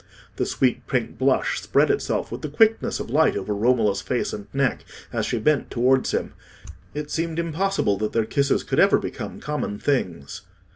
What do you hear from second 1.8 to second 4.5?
itself with the quickness of light over Romola's face and